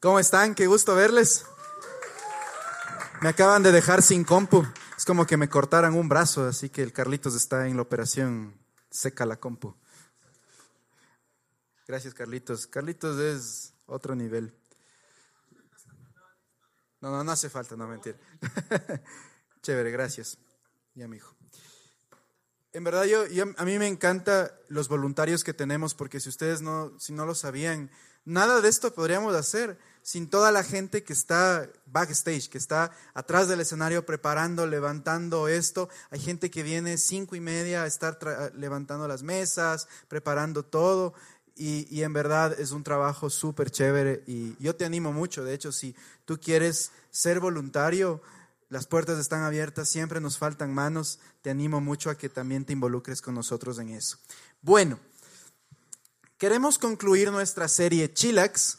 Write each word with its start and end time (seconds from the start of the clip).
¿Cómo 0.00 0.20
están? 0.20 0.54
Qué 0.54 0.68
gusto 0.68 0.94
verles. 0.94 1.44
Me 3.20 3.30
acaban 3.30 3.64
de 3.64 3.72
dejar 3.72 4.00
sin 4.00 4.22
compu. 4.22 4.64
Es 4.96 5.04
como 5.04 5.26
que 5.26 5.36
me 5.36 5.48
cortaran 5.48 5.94
un 5.94 6.08
brazo, 6.08 6.46
así 6.46 6.68
que 6.68 6.84
el 6.84 6.92
Carlitos 6.92 7.34
está 7.34 7.66
en 7.66 7.74
la 7.74 7.82
operación 7.82 8.54
seca 8.90 9.26
la 9.26 9.40
compu. 9.40 9.74
Gracias, 11.88 12.14
Carlitos. 12.14 12.68
Carlitos 12.68 13.18
es 13.18 13.74
otro 13.86 14.14
nivel. 14.14 14.54
No, 17.00 17.10
no, 17.10 17.24
no 17.24 17.32
hace 17.32 17.50
falta, 17.50 17.74
no 17.74 17.88
mentir. 17.88 18.16
Chévere, 19.62 19.90
gracias. 19.90 20.38
Ya, 20.94 21.08
mi 21.08 21.16
hijo. 21.16 21.34
En 22.72 22.84
verdad, 22.84 23.04
yo, 23.04 23.24
a 23.56 23.64
mí 23.64 23.78
me 23.80 23.88
encanta 23.88 24.56
los 24.68 24.88
voluntarios 24.88 25.42
que 25.42 25.54
tenemos, 25.54 25.94
porque 25.94 26.20
si 26.20 26.28
ustedes 26.28 26.62
no, 26.62 26.96
si 27.00 27.12
no 27.12 27.26
lo 27.26 27.34
sabían, 27.34 27.90
nada 28.28 28.60
de 28.60 28.68
esto 28.68 28.92
podríamos 28.92 29.34
hacer 29.34 29.78
sin 30.02 30.28
toda 30.28 30.52
la 30.52 30.62
gente 30.62 31.02
que 31.02 31.12
está 31.12 31.68
backstage, 31.86 32.48
que 32.48 32.58
está 32.58 32.92
atrás 33.14 33.48
del 33.48 33.60
escenario 33.60 34.06
preparando, 34.06 34.66
levantando 34.66 35.48
esto. 35.48 35.88
Hay 36.10 36.20
gente 36.20 36.50
que 36.50 36.62
viene 36.62 36.96
cinco 36.96 37.36
y 37.36 37.40
media 37.40 37.82
a 37.82 37.86
estar 37.86 38.18
levantando 38.54 39.06
las 39.06 39.22
mesas, 39.22 39.88
preparando 40.08 40.62
todo. 40.62 41.14
Y, 41.56 41.88
y 41.90 42.04
en 42.04 42.12
verdad 42.12 42.58
es 42.58 42.70
un 42.70 42.84
trabajo 42.84 43.30
súper 43.30 43.70
chévere 43.70 44.22
y 44.26 44.56
yo 44.62 44.76
te 44.76 44.84
animo 44.84 45.12
mucho. 45.12 45.44
De 45.44 45.52
hecho, 45.52 45.72
si 45.72 45.94
tú 46.24 46.38
quieres 46.38 46.92
ser 47.10 47.40
voluntario, 47.40 48.22
las 48.70 48.86
puertas 48.86 49.18
están 49.18 49.42
abiertas, 49.42 49.88
siempre 49.88 50.20
nos 50.20 50.38
faltan 50.38 50.72
manos. 50.72 51.18
Te 51.42 51.50
animo 51.50 51.80
mucho 51.80 52.10
a 52.10 52.16
que 52.16 52.28
también 52.28 52.64
te 52.64 52.72
involucres 52.72 53.20
con 53.20 53.34
nosotros 53.34 53.78
en 53.78 53.90
eso. 53.90 54.18
Bueno, 54.62 54.98
queremos 56.38 56.78
concluir 56.78 57.30
nuestra 57.32 57.66
serie 57.68 58.12
Chilax 58.12 58.78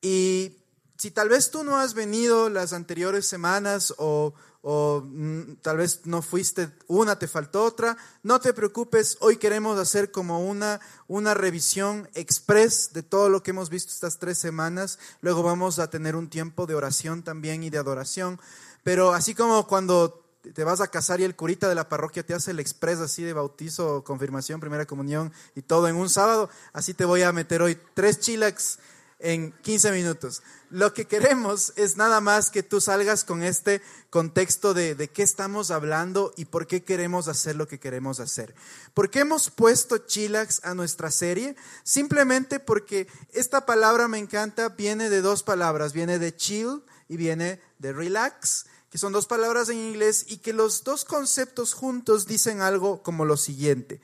y 0.00 0.56
si 0.96 1.10
tal 1.10 1.28
vez 1.28 1.50
tú 1.50 1.64
no 1.64 1.76
has 1.76 1.94
venido 1.94 2.48
las 2.48 2.72
anteriores 2.72 3.26
semanas 3.26 3.92
o, 3.98 4.34
mm, 4.62 5.54
tal 5.62 5.78
vez 5.78 6.02
no 6.04 6.22
fuiste 6.22 6.70
una, 6.86 7.18
te 7.18 7.26
faltó 7.26 7.64
otra, 7.64 7.96
no 8.22 8.40
te 8.40 8.54
preocupes, 8.54 9.16
hoy 9.18 9.36
queremos 9.36 9.80
hacer 9.80 10.12
como 10.12 10.48
una, 10.48 10.80
una 11.08 11.34
revisión 11.34 12.08
express 12.14 12.92
de 12.92 13.02
todo 13.02 13.28
lo 13.28 13.42
que 13.42 13.50
hemos 13.50 13.68
visto 13.68 13.92
estas 13.92 14.20
tres 14.20 14.38
semanas, 14.38 15.00
luego 15.20 15.42
vamos 15.42 15.80
a 15.80 15.90
tener 15.90 16.14
un 16.14 16.30
tiempo 16.30 16.66
de 16.66 16.76
oración 16.76 17.24
también 17.24 17.64
y 17.64 17.70
de 17.70 17.78
adoración, 17.78 18.40
pero 18.84 19.12
así 19.12 19.34
como 19.34 19.66
cuando 19.66 20.21
te 20.54 20.64
vas 20.64 20.80
a 20.80 20.88
casar 20.88 21.20
y 21.20 21.24
el 21.24 21.36
curita 21.36 21.68
de 21.68 21.74
la 21.74 21.88
parroquia 21.88 22.26
te 22.26 22.34
hace 22.34 22.50
el 22.50 22.60
express 22.60 22.98
así 22.98 23.22
de 23.22 23.32
bautizo, 23.32 24.02
confirmación, 24.02 24.60
primera 24.60 24.86
comunión 24.86 25.32
y 25.54 25.62
todo 25.62 25.88
en 25.88 25.96
un 25.96 26.10
sábado, 26.10 26.50
así 26.72 26.94
te 26.94 27.04
voy 27.04 27.22
a 27.22 27.32
meter 27.32 27.62
hoy 27.62 27.78
tres 27.94 28.18
chilax 28.18 28.78
en 29.22 29.52
15 29.62 29.92
minutos. 29.92 30.42
Lo 30.68 30.92
que 30.92 31.06
queremos 31.06 31.72
es 31.76 31.96
nada 31.96 32.20
más 32.20 32.50
que 32.50 32.64
tú 32.64 32.80
salgas 32.80 33.22
con 33.22 33.44
este 33.44 33.80
contexto 34.10 34.74
de, 34.74 34.96
de, 34.96 35.08
qué 35.08 35.22
estamos 35.22 35.70
hablando 35.70 36.34
y 36.36 36.46
por 36.46 36.66
qué 36.66 36.82
queremos 36.82 37.28
hacer 37.28 37.54
lo 37.54 37.68
que 37.68 37.78
queremos 37.78 38.18
hacer. 38.18 38.52
¿Por 38.94 39.10
qué 39.10 39.20
hemos 39.20 39.48
puesto 39.48 39.98
chillax 39.98 40.64
a 40.64 40.74
nuestra 40.74 41.12
serie? 41.12 41.54
Simplemente 41.84 42.58
porque 42.58 43.06
esta 43.32 43.64
palabra 43.64 44.08
me 44.08 44.18
encanta, 44.18 44.70
viene 44.70 45.08
de 45.08 45.22
dos 45.22 45.44
palabras, 45.44 45.92
viene 45.92 46.18
de 46.18 46.34
chill 46.34 46.82
y 47.08 47.16
viene 47.16 47.60
de 47.78 47.92
relax 47.92 48.66
que 48.92 48.98
son 48.98 49.14
dos 49.14 49.26
palabras 49.26 49.70
en 49.70 49.78
inglés 49.78 50.26
y 50.28 50.36
que 50.36 50.52
los 50.52 50.84
dos 50.84 51.06
conceptos 51.06 51.72
juntos 51.72 52.26
dicen 52.26 52.60
algo 52.60 53.02
como 53.02 53.24
lo 53.24 53.38
siguiente. 53.38 54.02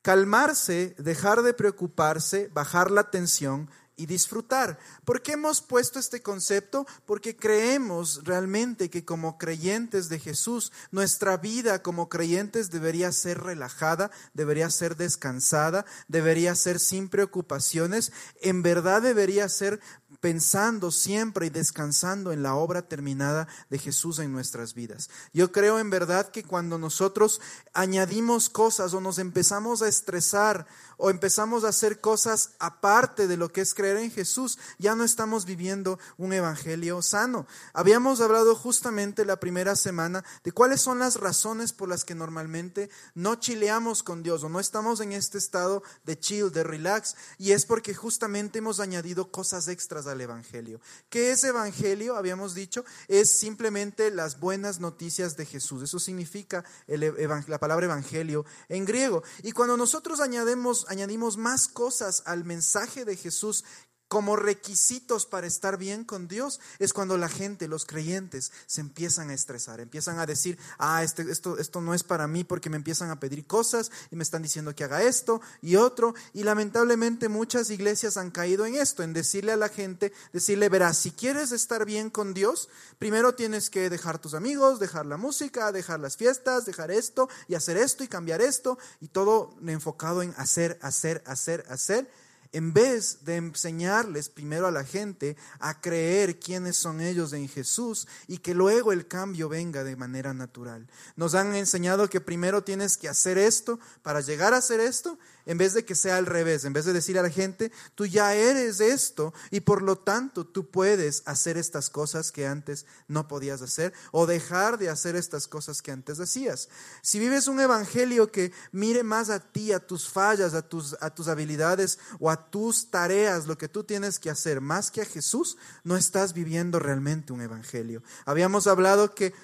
Calmarse, 0.00 0.94
dejar 0.96 1.42
de 1.42 1.52
preocuparse, 1.52 2.48
bajar 2.54 2.90
la 2.90 3.10
tensión, 3.10 3.68
y 3.96 4.06
disfrutar. 4.06 4.78
¿Por 5.04 5.22
qué 5.22 5.32
hemos 5.32 5.60
puesto 5.60 5.98
este 5.98 6.22
concepto? 6.22 6.86
Porque 7.06 7.36
creemos 7.36 8.22
realmente 8.24 8.90
que 8.90 9.04
como 9.04 9.38
creyentes 9.38 10.08
de 10.08 10.18
Jesús, 10.18 10.72
nuestra 10.90 11.36
vida 11.36 11.82
como 11.82 12.08
creyentes 12.08 12.70
debería 12.70 13.12
ser 13.12 13.40
relajada, 13.40 14.10
debería 14.32 14.70
ser 14.70 14.96
descansada, 14.96 15.84
debería 16.08 16.54
ser 16.54 16.80
sin 16.80 17.08
preocupaciones, 17.08 18.12
en 18.40 18.62
verdad 18.62 19.02
debería 19.02 19.48
ser 19.48 19.80
pensando 20.24 20.90
siempre 20.90 21.48
y 21.48 21.50
descansando 21.50 22.32
en 22.32 22.42
la 22.42 22.54
obra 22.54 22.88
terminada 22.88 23.46
de 23.68 23.78
Jesús 23.78 24.18
en 24.20 24.32
nuestras 24.32 24.72
vidas. 24.72 25.10
Yo 25.34 25.52
creo 25.52 25.78
en 25.78 25.90
verdad 25.90 26.30
que 26.30 26.42
cuando 26.42 26.78
nosotros 26.78 27.42
añadimos 27.74 28.48
cosas 28.48 28.94
o 28.94 29.02
nos 29.02 29.18
empezamos 29.18 29.82
a 29.82 29.88
estresar 29.88 30.66
o 30.96 31.10
empezamos 31.10 31.64
a 31.64 31.68
hacer 31.68 32.00
cosas 32.00 32.52
aparte 32.58 33.26
de 33.28 33.36
lo 33.36 33.52
que 33.52 33.60
es 33.60 33.74
creer 33.74 33.98
en 33.98 34.10
Jesús, 34.10 34.58
ya 34.78 34.94
no 34.94 35.04
estamos 35.04 35.44
viviendo 35.44 35.98
un 36.16 36.32
evangelio 36.32 37.02
sano. 37.02 37.46
Habíamos 37.74 38.22
hablado 38.22 38.54
justamente 38.54 39.26
la 39.26 39.40
primera 39.40 39.76
semana 39.76 40.24
de 40.42 40.52
cuáles 40.52 40.80
son 40.80 41.00
las 41.00 41.16
razones 41.16 41.74
por 41.74 41.90
las 41.90 42.06
que 42.06 42.14
normalmente 42.14 42.88
no 43.14 43.34
chileamos 43.34 44.02
con 44.02 44.22
Dios 44.22 44.42
o 44.42 44.48
no 44.48 44.58
estamos 44.58 45.00
en 45.00 45.12
este 45.12 45.36
estado 45.36 45.82
de 46.06 46.18
chill, 46.18 46.50
de 46.50 46.64
relax, 46.64 47.14
y 47.36 47.52
es 47.52 47.66
porque 47.66 47.92
justamente 47.92 48.60
hemos 48.60 48.80
añadido 48.80 49.30
cosas 49.30 49.68
extras 49.68 50.06
al 50.14 50.20
evangelio. 50.22 50.80
¿Qué 51.10 51.30
es 51.30 51.44
evangelio? 51.44 52.16
Habíamos 52.16 52.54
dicho, 52.54 52.84
es 53.06 53.30
simplemente 53.30 54.10
las 54.10 54.40
buenas 54.40 54.80
noticias 54.80 55.36
de 55.36 55.44
Jesús. 55.44 55.82
Eso 55.82 55.98
significa 55.98 56.64
la 56.86 57.58
palabra 57.60 57.86
evangelio 57.86 58.46
en 58.68 58.84
griego. 58.84 59.22
Y 59.42 59.52
cuando 59.52 59.76
nosotros 59.76 60.20
añadimos 60.20 60.86
añadimos 60.88 61.36
más 61.36 61.68
cosas 61.68 62.22
al 62.26 62.44
mensaje 62.44 63.04
de 63.04 63.16
Jesús 63.16 63.64
como 64.08 64.36
requisitos 64.36 65.26
para 65.26 65.46
estar 65.46 65.78
bien 65.78 66.04
con 66.04 66.28
Dios, 66.28 66.60
es 66.78 66.92
cuando 66.92 67.16
la 67.16 67.28
gente, 67.28 67.68
los 67.68 67.84
creyentes, 67.84 68.52
se 68.66 68.80
empiezan 68.80 69.30
a 69.30 69.34
estresar, 69.34 69.80
empiezan 69.80 70.18
a 70.18 70.26
decir, 70.26 70.58
ah, 70.78 71.02
este, 71.02 71.22
esto, 71.30 71.58
esto 71.58 71.80
no 71.80 71.94
es 71.94 72.02
para 72.04 72.28
mí 72.28 72.44
porque 72.44 72.70
me 72.70 72.76
empiezan 72.76 73.10
a 73.10 73.18
pedir 73.18 73.46
cosas 73.46 73.90
y 74.10 74.16
me 74.16 74.22
están 74.22 74.42
diciendo 74.42 74.74
que 74.74 74.84
haga 74.84 75.02
esto 75.02 75.40
y 75.62 75.76
otro. 75.76 76.14
Y 76.32 76.44
lamentablemente 76.44 77.28
muchas 77.28 77.70
iglesias 77.70 78.16
han 78.16 78.30
caído 78.30 78.66
en 78.66 78.76
esto, 78.76 79.02
en 79.02 79.12
decirle 79.12 79.52
a 79.52 79.56
la 79.56 79.68
gente, 79.68 80.12
decirle, 80.32 80.68
verás, 80.68 80.98
si 80.98 81.10
quieres 81.10 81.52
estar 81.52 81.84
bien 81.84 82.10
con 82.10 82.34
Dios, 82.34 82.68
primero 82.98 83.34
tienes 83.34 83.70
que 83.70 83.90
dejar 83.90 84.18
tus 84.18 84.34
amigos, 84.34 84.80
dejar 84.80 85.06
la 85.06 85.16
música, 85.16 85.72
dejar 85.72 86.00
las 86.00 86.16
fiestas, 86.16 86.66
dejar 86.66 86.90
esto 86.90 87.28
y 87.48 87.54
hacer 87.54 87.76
esto 87.76 88.04
y 88.04 88.08
cambiar 88.08 88.42
esto 88.42 88.78
y 89.00 89.08
todo 89.08 89.54
enfocado 89.66 90.22
en 90.22 90.34
hacer, 90.36 90.78
hacer, 90.82 91.22
hacer, 91.26 91.64
hacer 91.68 92.08
en 92.54 92.72
vez 92.72 93.24
de 93.24 93.34
enseñarles 93.34 94.28
primero 94.28 94.68
a 94.68 94.70
la 94.70 94.84
gente 94.84 95.36
a 95.58 95.80
creer 95.80 96.38
quiénes 96.38 96.76
son 96.76 97.00
ellos 97.00 97.32
en 97.32 97.48
Jesús 97.48 98.06
y 98.28 98.38
que 98.38 98.54
luego 98.54 98.92
el 98.92 99.08
cambio 99.08 99.48
venga 99.48 99.82
de 99.82 99.96
manera 99.96 100.32
natural. 100.32 100.86
Nos 101.16 101.34
han 101.34 101.56
enseñado 101.56 102.08
que 102.08 102.20
primero 102.20 102.62
tienes 102.62 102.96
que 102.96 103.08
hacer 103.08 103.38
esto 103.38 103.80
para 104.02 104.20
llegar 104.20 104.54
a 104.54 104.58
hacer 104.58 104.78
esto 104.78 105.18
en 105.46 105.58
vez 105.58 105.74
de 105.74 105.84
que 105.84 105.94
sea 105.94 106.16
al 106.16 106.26
revés, 106.26 106.64
en 106.64 106.72
vez 106.72 106.84
de 106.84 106.92
decir 106.92 107.18
a 107.18 107.22
la 107.22 107.30
gente, 107.30 107.72
tú 107.94 108.06
ya 108.06 108.34
eres 108.34 108.80
esto 108.80 109.34
y 109.50 109.60
por 109.60 109.82
lo 109.82 109.96
tanto 109.96 110.46
tú 110.46 110.70
puedes 110.70 111.22
hacer 111.26 111.56
estas 111.56 111.90
cosas 111.90 112.32
que 112.32 112.46
antes 112.46 112.86
no 113.08 113.28
podías 113.28 113.62
hacer 113.62 113.92
o 114.12 114.26
dejar 114.26 114.78
de 114.78 114.88
hacer 114.88 115.16
estas 115.16 115.46
cosas 115.46 115.82
que 115.82 115.92
antes 115.92 116.20
hacías. 116.20 116.68
Si 117.02 117.18
vives 117.18 117.48
un 117.48 117.60
evangelio 117.60 118.30
que 118.30 118.52
mire 118.72 119.02
más 119.02 119.30
a 119.30 119.40
ti, 119.40 119.72
a 119.72 119.80
tus 119.80 120.08
fallas, 120.08 120.54
a 120.54 120.62
tus, 120.62 120.96
a 121.00 121.10
tus 121.14 121.28
habilidades 121.28 121.98
o 122.20 122.30
a 122.30 122.50
tus 122.50 122.90
tareas, 122.90 123.46
lo 123.46 123.58
que 123.58 123.68
tú 123.68 123.84
tienes 123.84 124.18
que 124.18 124.30
hacer, 124.30 124.60
más 124.60 124.90
que 124.90 125.02
a 125.02 125.06
Jesús, 125.06 125.56
no 125.82 125.96
estás 125.96 126.32
viviendo 126.32 126.78
realmente 126.78 127.32
un 127.32 127.42
evangelio. 127.42 128.02
Habíamos 128.24 128.66
hablado 128.66 129.14
que 129.14 129.34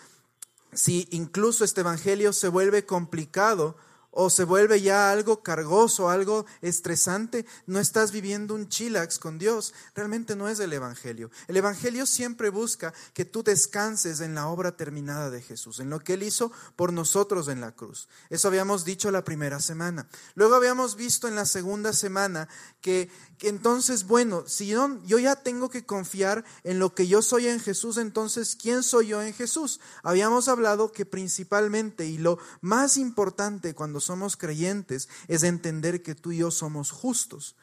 si 0.73 1.09
incluso 1.11 1.65
este 1.65 1.81
evangelio 1.81 2.33
se 2.33 2.49
vuelve 2.49 2.87
complicado, 2.87 3.77
o 4.11 4.31
se 4.31 4.45
vuelve 4.45 4.81
ya 4.81 5.11
algo 5.13 5.43
cargoso, 5.43 6.11
algo 6.11 6.47
estresante, 6.63 7.47
no 7.67 7.79
estás 7.79 8.13
viviendo 8.13 8.55
un 8.55 8.69
chilax 8.69 9.19
con 9.19 9.39
Dios. 9.39 9.73
Realmente 9.95 10.37
no 10.37 10.49
es 10.49 10.59
el 10.61 10.73
Evangelio. 10.73 11.31
El 11.49 11.57
Evangelio 11.57 12.07
siempre 12.07 12.51
busca 12.51 12.93
que 13.15 13.25
tú 13.25 13.43
descanses 13.43 14.21
en 14.21 14.35
la 14.35 14.49
obra 14.49 14.77
terminada 14.77 15.31
de 15.31 15.43
Jesús, 15.43 15.81
en 15.81 15.91
lo 15.91 16.01
que 16.01 16.15
Él 16.15 16.23
hizo 16.23 16.51
por 16.77 16.93
nosotros 16.93 17.49
en 17.49 17.61
la 17.61 17.73
cruz. 17.73 18.09
Eso 18.31 18.49
habíamos 18.49 18.85
dicho 18.85 19.11
la 19.11 19.25
primera 19.25 19.61
semana. 19.61 20.09
Luego 20.35 20.55
habíamos 20.55 20.97
visto 20.97 21.29
en 21.29 21.37
la 21.37 21.47
segunda 21.47 21.93
semana 21.93 22.49
que, 22.81 23.11
entonces, 23.41 24.07
bueno, 24.07 24.45
si 24.47 24.67
yo, 24.67 24.99
yo 25.05 25.19
ya 25.19 25.37
tengo 25.37 25.71
que 25.71 25.87
confiar 25.87 26.45
en 26.65 26.79
lo 26.79 26.95
que 26.95 27.07
yo 27.07 27.23
soy 27.23 27.47
en 27.47 27.61
Jesús, 27.61 27.97
entonces, 27.97 28.57
¿quién 28.61 28.83
soy 28.83 29.09
yo 29.09 29.23
en 29.23 29.35
Jesús? 29.35 29.81
Habíamos 30.03 30.49
hablado 30.49 30.93
que 30.93 31.07
principalmente 31.07 32.07
y 32.07 32.19
lo 32.19 32.39
más 32.61 32.97
importante 32.97 33.75
cuando 33.75 34.00
somos 34.01 34.37
creyentes 34.37 35.09
es 35.29 35.43
entender 35.43 36.03
que 36.03 36.15
tú 36.15 36.33
y 36.33 36.39
yo 36.39 36.51
somos 36.51 36.91
justos. 36.91 37.57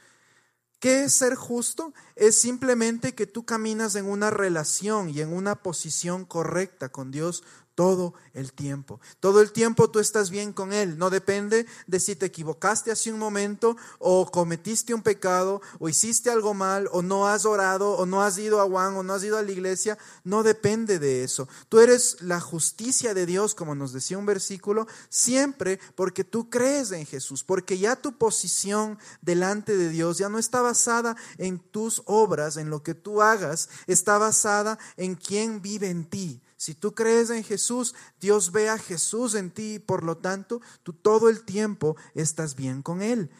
¿Qué 0.79 1.03
es 1.03 1.13
ser 1.13 1.35
justo? 1.35 1.93
Es 2.15 2.39
simplemente 2.39 3.15
que 3.15 3.25
tú 3.25 3.45
caminas 3.45 3.95
en 3.95 4.05
una 4.05 4.29
relación 4.29 5.09
y 5.09 5.21
en 5.21 5.33
una 5.33 5.55
posición 5.55 6.23
correcta 6.23 6.89
con 6.89 7.09
Dios 7.11 7.43
todo 7.77 8.15
el 8.33 8.53
tiempo. 8.53 9.00
Todo 9.19 9.39
el 9.39 9.51
tiempo 9.51 9.91
tú 9.91 10.00
estás 10.00 10.31
bien 10.31 10.51
con 10.51 10.74
Él. 10.74 10.97
No 10.97 11.12
depende 11.12 11.68
de 11.85 12.00
si 12.00 12.15
te 12.15 12.25
equivocaste 12.25 12.89
hace 12.89 13.13
un 13.13 13.19
momento 13.19 13.77
o 14.00 14.31
cometiste 14.31 14.95
un 14.95 15.03
pecado 15.03 15.62
o 15.77 15.88
hiciste 15.88 16.31
algo 16.31 16.56
mal 16.56 16.89
o 16.91 17.03
no 17.03 17.27
has 17.27 17.45
orado 17.45 17.91
o 17.91 18.07
no 18.07 18.24
has 18.24 18.39
ido 18.39 18.62
a 18.62 18.65
Juan 18.68 18.95
o 18.95 19.03
no 19.03 19.13
has 19.13 19.24
ido 19.24 19.38
a 19.38 19.44
la 19.44 19.51
iglesia. 19.51 19.95
No 20.24 20.41
depende 20.41 20.97
de 20.97 21.24
eso. 21.24 21.47
Tú 21.69 21.79
eres 21.79 22.18
la 22.21 22.39
justicia 22.39 23.13
de 23.13 23.27
Dios, 23.27 23.53
como 23.53 23.75
nos 23.75 23.94
decía 23.94 24.18
un 24.18 24.25
versículo, 24.25 24.88
siempre 25.09 25.80
porque 25.94 26.23
tú 26.23 26.50
crees 26.50 26.91
en 26.91 27.06
Jesús, 27.06 27.44
porque 27.44 27.77
ya 27.77 27.95
tu 27.95 28.18
posición 28.18 28.97
delante 29.21 29.77
de 29.77 29.89
Dios 29.89 30.18
ya 30.18 30.30
no 30.30 30.39
está 30.39 30.63
basada 30.63 31.15
en 31.38 31.59
tus 31.59 32.01
obras, 32.06 32.57
en 32.57 32.71
lo 32.71 32.81
que 32.81 32.95
tú 32.95 33.21
hagas, 33.21 33.69
está 33.85 34.18
basada 34.18 34.80
en 34.95 35.13
quién 35.13 35.62
vive 35.62 35.91
en 35.91 36.06
ti. 36.09 36.41
Si 36.67 36.75
tú 36.75 36.93
crees 36.93 37.29
en 37.29 37.45
Jesús, 37.45 37.95
Dios 38.19 38.51
ve 38.51 38.67
a 38.67 38.77
Jesús 38.77 39.35
en 39.35 39.51
ti 39.51 39.75
y 39.75 39.79
por 39.79 40.03
lo 40.03 40.17
tanto 40.17 40.59
tú 40.83 40.91
todo 40.91 41.29
el 41.29 41.45
tiempo 41.45 41.95
estás 42.13 42.57
bien 42.57 42.81
con 42.81 43.01
Él. 43.01 43.31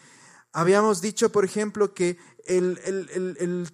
Habíamos 0.54 1.02
dicho, 1.02 1.30
por 1.30 1.44
ejemplo, 1.44 1.94
que 1.94 2.18
el, 2.46 2.80
el 2.86 3.70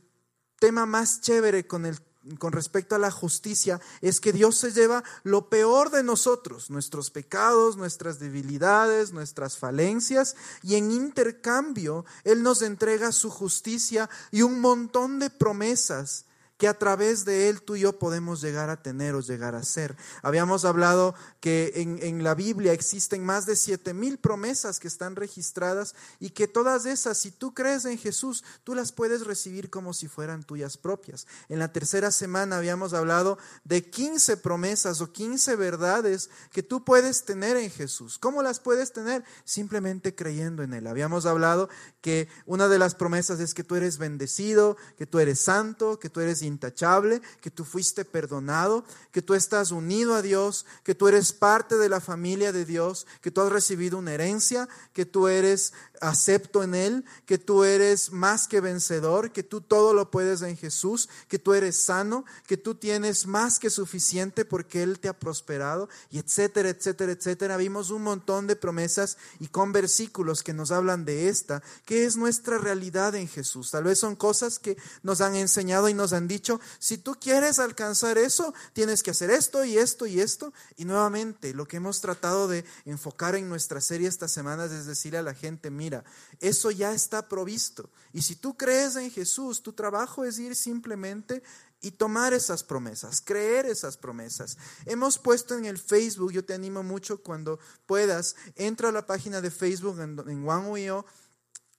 tema 0.59 0.87
más 0.87 1.21
chévere 1.21 1.67
con 1.67 1.85
el 1.85 1.99
con 2.39 2.51
respecto 2.51 2.95
a 2.95 2.99
la 2.99 3.11
justicia 3.11 3.79
es 4.01 4.19
que 4.19 4.33
Dios 4.33 4.57
se 4.57 4.71
lleva 4.71 5.03
lo 5.21 5.49
peor 5.49 5.91
de 5.91 6.01
nosotros, 6.01 6.71
nuestros 6.71 7.11
pecados, 7.11 7.77
nuestras 7.77 8.17
debilidades, 8.17 9.13
nuestras 9.13 9.59
falencias, 9.59 10.35
y 10.63 10.77
en 10.77 10.89
intercambio 10.89 12.05
Él 12.23 12.41
nos 12.41 12.63
entrega 12.63 13.11
su 13.11 13.29
justicia 13.29 14.09
y 14.31 14.41
un 14.41 14.61
montón 14.61 15.19
de 15.19 15.29
promesas 15.29 16.25
que 16.63 16.69
a 16.69 16.79
través 16.79 17.25
de 17.25 17.49
Él 17.49 17.61
tú 17.61 17.75
y 17.75 17.81
yo 17.81 17.99
podemos 17.99 18.39
llegar 18.39 18.69
a 18.69 18.81
tener 18.81 19.15
o 19.15 19.19
llegar 19.19 19.53
a 19.53 19.63
ser. 19.63 19.97
Habíamos 20.21 20.63
hablado 20.63 21.13
que 21.41 21.73
en, 21.75 22.23
la 22.23 22.35
Biblia 22.35 22.71
existen 22.71 23.21
más 23.21 23.45
de 23.45 23.57
siete 23.57 23.93
mil 23.93 24.17
promesas 24.17 24.79
que 24.79 24.87
están 24.87 25.17
registradas 25.17 25.93
y 26.21 26.29
que 26.29 26.47
todas 26.47 26.85
esas, 26.85 27.17
si 27.17 27.31
tú 27.31 27.53
crees 27.53 27.83
en 27.83 27.97
Jesús, 27.97 28.45
tú 28.63 28.75
las 28.75 28.93
puedes 28.93 29.25
recibir 29.25 29.69
como 29.69 29.93
si 29.93 30.07
fueran 30.07 30.45
tuyas 30.45 30.77
propias. 30.77 31.27
En 31.49 31.59
la 31.59 31.73
tercera 31.73 32.11
semana 32.11 32.55
habíamos 32.55 32.93
hablado 32.93 33.37
de 33.65 33.89
15 33.89 34.37
promesas 34.37 35.01
o 35.01 35.11
15 35.11 35.57
verdades 35.57 36.29
que 36.53 36.63
tú 36.63 36.85
puedes 36.85 37.25
tener 37.25 37.57
en 37.57 37.71
Jesús. 37.71 38.17
¿Cómo 38.17 38.41
las 38.41 38.61
puedes 38.61 38.93
tener? 38.93 39.25
Simplemente 39.43 40.15
creyendo 40.15 40.63
en 40.63 40.73
Él. 40.73 40.87
Habíamos 40.87 41.25
hablado 41.25 41.67
que 41.99 42.29
una 42.45 42.69
de 42.69 42.79
las 42.79 42.95
promesas 42.95 43.41
es 43.41 43.53
que 43.53 43.65
tú 43.65 43.75
eres 43.75 43.97
bendecido, 43.97 44.77
que 44.97 45.05
tú 45.05 45.19
eres 45.19 45.41
santo, 45.41 45.99
que 45.99 46.09
tú 46.09 46.21
eres 46.21 46.41
intachable, 46.53 47.21
que 47.41 47.51
tú 47.51 47.65
fuiste 47.65 48.05
perdonado, 48.05 48.85
que 49.11 49.21
tú 49.21 49.33
estás 49.33 49.71
unido 49.71 50.15
a 50.15 50.21
Dios, 50.21 50.65
que 50.83 50.95
tú 50.95 51.07
eres 51.07 51.33
parte 51.33 51.77
de 51.77 51.89
la 51.89 51.99
familia 51.99 52.51
de 52.51 52.65
Dios, 52.65 53.05
que 53.21 53.31
tú 53.31 53.41
has 53.41 53.51
recibido 53.51 53.97
una 53.97 54.13
herencia, 54.13 54.69
que 54.93 55.05
tú 55.05 55.27
eres 55.27 55.73
acepto 56.03 56.63
en 56.63 56.75
Él, 56.75 57.05
que 57.25 57.37
tú 57.37 57.63
eres 57.63 58.11
más 58.11 58.47
que 58.47 58.59
vencedor, 58.59 59.31
que 59.31 59.41
tú 59.41 59.61
todo 59.61 59.93
lo 59.93 60.11
puedes 60.11 60.41
en 60.41 60.57
Jesús, 60.57 61.07
que 61.29 61.39
tú 61.39 61.53
eres 61.53 61.77
sano, 61.77 62.25
que 62.45 62.57
tú 62.57 62.75
tienes 62.75 63.25
más 63.25 63.57
que 63.57 63.69
suficiente 63.69 64.43
porque 64.43 64.83
Él 64.83 64.99
te 64.99 65.07
ha 65.07 65.17
prosperado, 65.17 65.87
y 66.11 66.19
etcétera, 66.19 66.69
etcétera, 66.69 67.13
etcétera. 67.13 67.57
Vimos 67.57 67.89
un 67.89 68.03
montón 68.03 68.47
de 68.47 68.57
promesas 68.57 69.17
y 69.39 69.47
con 69.47 69.71
versículos 69.71 70.43
que 70.43 70.53
nos 70.53 70.71
hablan 70.71 71.05
de 71.05 71.29
esta, 71.29 71.63
que 71.85 72.05
es 72.05 72.17
nuestra 72.17 72.57
realidad 72.57 73.15
en 73.15 73.29
Jesús. 73.29 73.71
Tal 73.71 73.85
vez 73.85 73.99
son 73.99 74.15
cosas 74.15 74.59
que 74.59 74.77
nos 75.03 75.21
han 75.21 75.35
enseñado 75.35 75.87
y 75.87 75.93
nos 75.93 76.11
han 76.11 76.27
dicho, 76.27 76.59
si 76.79 76.97
tú 76.97 77.15
quieres 77.19 77.59
alcanzar 77.59 78.17
eso, 78.17 78.53
tienes 78.73 79.03
que 79.03 79.11
hacer 79.11 79.31
esto 79.31 79.63
y 79.63 79.77
esto 79.77 80.05
y 80.05 80.19
esto. 80.19 80.53
Y 80.75 80.83
nuevamente, 80.83 81.53
lo 81.53 81.65
que 81.65 81.77
hemos 81.77 82.01
tratado 82.01 82.49
de 82.49 82.65
enfocar 82.85 83.35
en 83.35 83.47
nuestra 83.47 83.79
serie 83.79 84.09
estas 84.09 84.31
semanas 84.31 84.71
es 84.71 84.85
decirle 84.85 85.19
a 85.19 85.23
la 85.23 85.33
gente, 85.33 85.71
mira, 85.71 85.92
eso 86.39 86.71
ya 86.71 86.93
está 86.93 87.27
provisto. 87.27 87.89
Y 88.13 88.21
si 88.21 88.35
tú 88.35 88.55
crees 88.55 88.95
en 88.95 89.11
Jesús, 89.11 89.61
tu 89.61 89.73
trabajo 89.73 90.23
es 90.23 90.39
ir 90.39 90.55
simplemente 90.55 91.43
y 91.81 91.91
tomar 91.91 92.33
esas 92.33 92.63
promesas, 92.63 93.19
creer 93.19 93.65
esas 93.65 93.97
promesas. 93.97 94.57
Hemos 94.85 95.17
puesto 95.19 95.57
en 95.57 95.65
el 95.65 95.77
Facebook, 95.77 96.31
yo 96.31 96.45
te 96.45 96.53
animo 96.53 96.81
mucho 96.81 97.21
cuando 97.21 97.59
puedas, 97.85 98.37
entra 98.55 98.89
a 98.89 98.93
la 98.93 99.05
página 99.05 99.41
de 99.41 99.51
Facebook 99.51 99.99
en, 99.99 100.17
en 100.27 100.47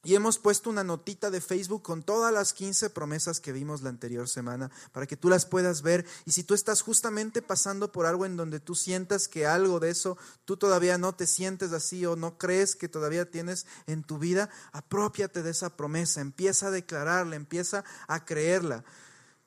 y 0.04 0.14
hemos 0.14 0.38
puesto 0.38 0.70
una 0.70 0.84
notita 0.84 1.30
de 1.30 1.40
Facebook 1.40 1.82
con 1.82 2.02
todas 2.02 2.32
las 2.32 2.52
15 2.52 2.90
promesas 2.90 3.40
que 3.40 3.52
vimos 3.52 3.82
la 3.82 3.88
anterior 3.88 4.28
semana 4.28 4.70
para 4.92 5.06
que 5.06 5.16
tú 5.16 5.28
las 5.28 5.46
puedas 5.46 5.82
ver. 5.82 6.06
Y 6.26 6.32
si 6.32 6.44
tú 6.44 6.54
estás 6.54 6.82
justamente 6.82 7.42
pasando 7.42 7.90
por 7.90 8.06
algo 8.06 8.26
en 8.26 8.36
donde 8.36 8.60
tú 8.60 8.74
sientas 8.74 9.28
que 9.28 9.46
algo 9.46 9.80
de 9.80 9.90
eso 9.90 10.18
tú 10.44 10.56
todavía 10.56 10.98
no 10.98 11.14
te 11.14 11.26
sientes 11.26 11.72
así 11.72 12.04
o 12.06 12.16
no 12.16 12.38
crees 12.38 12.76
que 12.76 12.88
todavía 12.88 13.30
tienes 13.30 13.66
en 13.86 14.04
tu 14.04 14.18
vida, 14.18 14.50
apropiate 14.72 15.42
de 15.42 15.50
esa 15.50 15.76
promesa, 15.76 16.20
empieza 16.20 16.68
a 16.68 16.70
declararla, 16.70 17.36
empieza 17.36 17.84
a 18.06 18.24
creerla. 18.24 18.84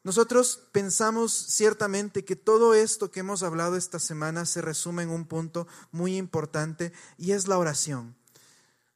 Nosotros 0.04 0.62
pensamos 0.71 1.33
ciertamente 1.33 2.24
que 2.24 2.38
todo 2.38 2.74
esto 2.74 3.12
que 3.12 3.19
hemos 3.19 3.44
hablado 3.44 3.75
esta 3.75 4.00
semana 4.00 4.45
se 4.45 4.62
resume 4.62 5.04
en 5.04 5.09
un 5.09 5.25
punto 5.25 5.68
muy 5.92 6.15
importante 6.15 6.94
y 7.18 7.33
es 7.33 7.48
la 7.48 7.57
oración. 7.57 8.15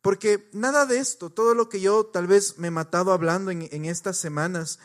Porque 0.01 0.49
nada 0.51 0.85
de 0.85 0.97
esto, 0.97 1.29
todo 1.29 1.53
lo 1.53 1.69
que 1.69 1.79
yo 1.79 2.05
tal 2.05 2.27
vez 2.27 2.57
me 2.57 2.67
he 2.67 2.71
matado 2.71 3.13
hablando 3.13 3.51
en, 3.51 3.85
estas 3.85 4.17
semanas, 4.17 4.79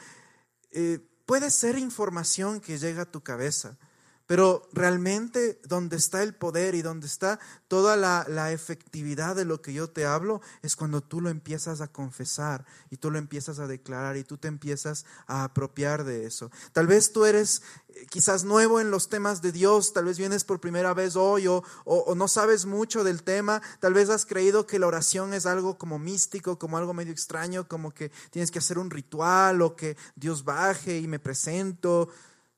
eh, 0.72 1.00
puede 1.24 1.50
ser 1.50 1.78
información 1.78 2.60
que 2.60 2.78
llega 2.78 3.02
a 3.02 3.10
tu 3.10 3.22
cabeza. 3.22 3.78
Pero 4.26 4.68
realmente 4.72 5.60
donde 5.64 5.96
está 5.96 6.22
el 6.22 6.34
poder 6.34 6.74
y 6.74 6.82
donde 6.82 7.06
está 7.06 7.38
toda 7.68 7.96
la, 7.96 8.24
efectividad 8.52 9.34
de 9.36 9.44
lo 9.44 9.60
que 9.60 9.72
yo 9.72 9.90
te 9.90 10.04
hablo 10.04 10.40
es 10.62 10.76
cuando 10.76 11.00
tú 11.00 11.20
lo 11.20 11.30
empiezas 11.30 11.80
a 11.80 11.88
confesar 11.88 12.64
y 12.90 12.96
tú 12.96 13.10
lo 13.10 13.18
empiezas 13.18 13.58
a 13.58 13.66
declarar 13.66 14.16
y 14.16 14.24
tú 14.24 14.36
te 14.36 14.48
empiezas 14.48 15.04
a 15.26 15.44
apropiar 15.44 16.04
de 16.04 16.26
eso. 16.26 16.50
Tal 16.72 16.86
vez 16.86 17.12
tú 17.12 17.24
eres 17.24 17.62
eh, 17.88 18.06
quizás 18.08 18.44
nuevo 18.44 18.80
en 18.80 18.90
los 18.90 19.08
temas 19.08 19.42
de 19.42 19.52
Dios, 19.52 19.92
tal 19.92 20.06
vez 20.06 20.18
vienes 20.18 20.44
por 20.44 20.60
primera 20.60 20.94
vez 20.94 21.16
hoy 21.16 21.46
o, 21.46 21.62
o 21.84 22.14
no 22.14 22.28
sabes 22.28 22.66
mucho 22.66 23.04
del 23.04 23.22
tema, 23.22 23.62
tal 23.80 23.94
vez 23.94 24.10
has 24.10 24.26
creído 24.26 24.66
que 24.66 24.78
la 24.78 24.86
oración 24.86 25.34
es 25.34 25.46
algo 25.46 25.78
como 25.78 25.98
místico, 25.98 26.58
como 26.58 26.78
algo 26.78 26.94
medio 26.94 27.12
extraño, 27.12 27.68
como 27.68 27.92
que 27.92 28.10
tienes 28.30 28.50
que 28.50 28.58
hacer 28.58 28.78
un 28.78 28.90
ritual 28.90 29.62
o 29.62 29.76
que 29.76 29.96
Dios 30.14 30.44
baje 30.44 30.98
y 30.98 31.08
me 31.08 31.18
presento. 31.18 32.08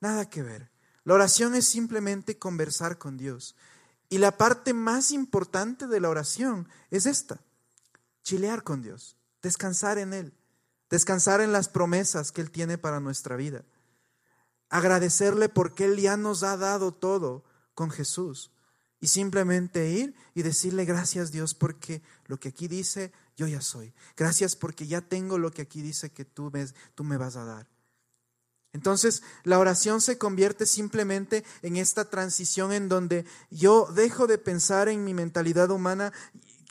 Nada 0.00 0.28
que 0.28 0.42
ver. 0.42 0.77
La 1.08 1.14
oración 1.14 1.54
es 1.54 1.66
simplemente 1.66 2.38
conversar 2.38 2.98
con 2.98 3.16
Dios. 3.16 3.56
Y 4.10 4.18
la 4.18 4.36
parte 4.36 4.74
más 4.74 5.10
importante 5.10 5.86
de 5.86 6.00
la 6.00 6.10
oración 6.10 6.68
es 6.90 7.06
esta, 7.06 7.40
chilear 8.22 8.62
con 8.62 8.82
Dios, 8.82 9.16
descansar 9.40 9.96
en 9.96 10.12
Él, 10.12 10.34
descansar 10.90 11.40
en 11.40 11.50
las 11.50 11.70
promesas 11.70 12.30
que 12.30 12.42
Él 12.42 12.50
tiene 12.50 12.76
para 12.76 13.00
nuestra 13.00 13.36
vida, 13.36 13.64
agradecerle 14.68 15.48
porque 15.48 15.86
Él 15.86 15.98
ya 15.98 16.18
nos 16.18 16.42
ha 16.42 16.58
dado 16.58 16.92
todo 16.92 17.42
con 17.72 17.88
Jesús 17.88 18.52
y 19.00 19.06
simplemente 19.06 19.88
ir 19.88 20.14
y 20.34 20.42
decirle 20.42 20.84
gracias 20.84 21.32
Dios 21.32 21.54
porque 21.54 22.02
lo 22.26 22.38
que 22.38 22.50
aquí 22.50 22.68
dice 22.68 23.12
yo 23.34 23.46
ya 23.46 23.62
soy, 23.62 23.94
gracias 24.14 24.56
porque 24.56 24.86
ya 24.86 25.00
tengo 25.00 25.38
lo 25.38 25.52
que 25.52 25.62
aquí 25.62 25.80
dice 25.80 26.10
que 26.12 26.26
tú 26.26 26.50
me, 26.52 26.66
tú 26.94 27.02
me 27.02 27.16
vas 27.16 27.36
a 27.36 27.46
dar. 27.46 27.77
Entonces, 28.72 29.22
la 29.44 29.58
oración 29.58 30.00
se 30.00 30.18
convierte 30.18 30.66
simplemente 30.66 31.44
en 31.62 31.76
esta 31.76 32.10
transición 32.10 32.72
en 32.72 32.88
donde 32.88 33.24
yo 33.50 33.86
dejo 33.94 34.26
de 34.26 34.38
pensar 34.38 34.88
en 34.88 35.04
mi 35.04 35.14
mentalidad 35.14 35.70
humana 35.70 36.12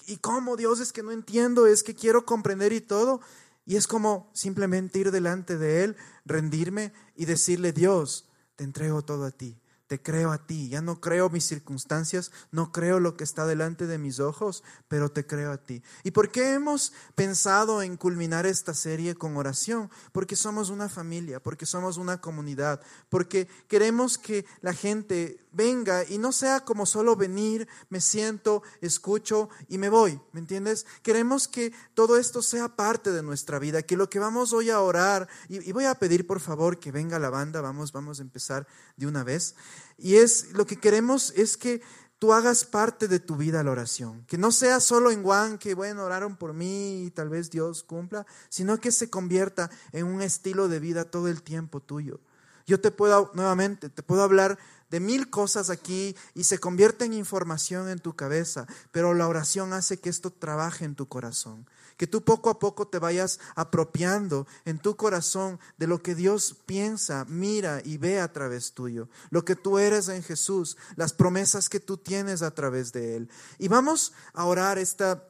y 0.05 0.17
cómo 0.17 0.55
Dios 0.55 0.79
es 0.79 0.93
que 0.93 1.03
no 1.03 1.11
entiendo, 1.11 1.67
es 1.67 1.83
que 1.83 1.95
quiero 1.95 2.25
comprender 2.25 2.71
y 2.71 2.81
todo. 2.81 3.19
Y 3.65 3.75
es 3.75 3.87
como 3.87 4.29
simplemente 4.33 4.99
ir 4.99 5.11
delante 5.11 5.57
de 5.57 5.83
Él, 5.83 5.97
rendirme 6.25 6.93
y 7.15 7.25
decirle, 7.25 7.73
Dios, 7.73 8.29
te 8.55 8.63
entrego 8.63 9.01
todo 9.01 9.25
a 9.25 9.31
ti 9.31 9.59
te 9.87 10.01
creo 10.01 10.31
a 10.31 10.45
ti, 10.45 10.69
ya 10.69 10.81
no 10.81 10.99
creo 10.99 11.29
mis 11.29 11.45
circunstancias, 11.45 12.31
no 12.51 12.71
creo 12.71 12.99
lo 12.99 13.15
que 13.15 13.23
está 13.23 13.45
delante 13.45 13.87
de 13.87 13.97
mis 13.97 14.19
ojos, 14.19 14.63
pero 14.87 15.09
te 15.09 15.25
creo 15.25 15.51
a 15.51 15.57
ti. 15.57 15.81
¿Y 16.03 16.11
por 16.11 16.31
qué 16.31 16.53
hemos 16.53 16.93
pensado 17.15 17.81
en 17.81 17.97
culminar 17.97 18.45
esta 18.45 18.73
serie 18.73 19.15
con 19.15 19.37
oración? 19.37 19.89
Porque 20.11 20.35
somos 20.35 20.69
una 20.69 20.89
familia, 20.89 21.41
porque 21.41 21.65
somos 21.65 21.97
una 21.97 22.19
comunidad, 22.19 22.81
porque 23.09 23.47
queremos 23.67 24.17
que 24.17 24.45
la 24.61 24.73
gente 24.73 25.47
venga 25.57 26.03
y 26.07 26.19
no 26.19 26.31
sea 26.31 26.59
como 26.61 26.85
solo 26.85 27.15
venir, 27.15 27.67
me 27.89 27.99
siento, 27.99 28.61
escucho 28.79 29.49
y 29.67 29.79
me 29.79 29.89
voy, 29.89 30.21
¿me 30.31 30.39
entiendes? 30.39 30.85
Queremos 31.01 31.47
que 31.47 31.73
todo 31.95 32.17
esto 32.17 32.43
sea 32.43 32.75
parte 32.75 33.11
de 33.11 33.23
nuestra 33.23 33.57
vida, 33.57 33.81
que 33.81 33.97
lo 33.97 34.07
que 34.09 34.19
vamos 34.19 34.53
hoy 34.53 34.69
a 34.69 34.79
orar, 34.79 35.27
y, 35.49 35.71
voy 35.71 35.85
a 35.85 35.95
pedir 35.95 36.27
por 36.27 36.39
favor 36.39 36.79
que 36.79 36.91
venga 36.91 37.17
la 37.17 37.31
banda, 37.31 37.61
vamos, 37.61 37.91
vamos 37.91 38.19
a 38.19 38.21
empezar 38.21 38.67
de 38.97 39.07
una 39.07 39.23
vez. 39.23 39.55
Y 39.97 40.15
es 40.15 40.51
lo 40.53 40.65
que 40.65 40.79
queremos 40.79 41.33
es 41.35 41.57
que 41.57 41.81
tú 42.19 42.33
hagas 42.33 42.65
parte 42.65 43.07
de 43.07 43.19
tu 43.19 43.35
vida 43.35 43.63
la 43.63 43.71
oración. 43.71 44.25
Que 44.27 44.37
no 44.37 44.51
sea 44.51 44.79
solo 44.79 45.11
en 45.11 45.23
Juan, 45.23 45.57
que 45.57 45.73
bueno, 45.73 46.03
oraron 46.03 46.35
por 46.35 46.53
mí 46.53 47.03
y 47.03 47.11
tal 47.11 47.29
vez 47.29 47.49
Dios 47.49 47.83
cumpla, 47.83 48.25
sino 48.49 48.79
que 48.79 48.91
se 48.91 49.09
convierta 49.09 49.69
en 49.91 50.05
un 50.05 50.21
estilo 50.21 50.67
de 50.67 50.79
vida 50.79 51.05
todo 51.05 51.27
el 51.27 51.43
tiempo 51.43 51.79
tuyo. 51.79 52.19
Yo 52.67 52.81
te 52.81 52.91
puedo, 52.91 53.31
nuevamente, 53.33 53.89
te 53.89 54.03
puedo 54.03 54.21
hablar 54.23 54.59
de 54.89 54.99
mil 54.99 55.29
cosas 55.29 55.69
aquí 55.69 56.15
y 56.33 56.43
se 56.43 56.59
convierte 56.59 57.05
en 57.05 57.13
información 57.13 57.89
en 57.89 57.99
tu 57.99 58.15
cabeza, 58.15 58.67
pero 58.91 59.13
la 59.13 59.27
oración 59.27 59.73
hace 59.73 59.99
que 59.99 60.09
esto 60.09 60.31
trabaje 60.31 60.85
en 60.85 60.95
tu 60.95 61.07
corazón, 61.07 61.65
que 61.95 62.07
tú 62.07 62.23
poco 62.23 62.49
a 62.49 62.59
poco 62.59 62.87
te 62.87 62.99
vayas 62.99 63.39
apropiando 63.55 64.47
en 64.65 64.79
tu 64.79 64.95
corazón 64.97 65.59
de 65.77 65.87
lo 65.87 66.01
que 66.01 66.13
Dios 66.13 66.57
piensa, 66.65 67.25
mira 67.29 67.81
y 67.83 67.97
ve 67.97 68.19
a 68.19 68.31
través 68.31 68.73
tuyo, 68.73 69.09
lo 69.29 69.45
que 69.45 69.55
tú 69.55 69.77
eres 69.77 70.09
en 70.09 70.21
Jesús, 70.21 70.77
las 70.97 71.13
promesas 71.13 71.69
que 71.69 71.79
tú 71.79 71.97
tienes 71.97 72.41
a 72.41 72.51
través 72.51 72.91
de 72.91 73.15
Él. 73.15 73.29
Y 73.59 73.69
vamos 73.69 74.13
a 74.33 74.45
orar 74.45 74.77
esta, 74.77 75.23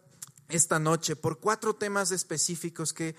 esta 0.49 0.79
noche 0.79 1.15
por 1.15 1.39
cuatro 1.39 1.75
temas 1.75 2.11
específicos 2.11 2.93
que 2.93 3.15